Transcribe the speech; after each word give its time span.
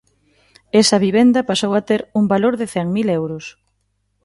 Esa 0.81 0.97
vivenda 1.05 1.47
pasou 1.49 1.71
a 1.75 1.81
ter 1.89 2.01
un 2.19 2.25
valor 2.33 2.53
de 2.59 2.67
cen 2.73 2.87
mil 2.95 3.07
euros. 3.19 3.45